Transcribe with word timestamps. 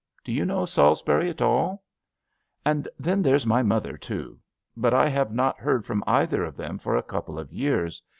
Do 0.25 0.31
you 0.31 0.45
know 0.45 0.65
Salisbury 0.65 1.29
at 1.29 1.43
allt 1.43 1.79
And 2.65 2.87
then 2.97 3.21
there's 3.21 3.45
my 3.45 3.61
mother, 3.61 3.97
too. 3.97 4.39
But 4.75 4.95
I 4.95 5.07
have 5.07 5.31
not 5.31 5.59
heard 5.59 5.85
from 5.85 6.03
either 6.07 6.43
of 6.43 6.57
them 6.57 6.79
for 6.79 6.95
a 6.95 7.03
couple 7.03 7.37
of 7.37 7.53
years. 7.53 8.01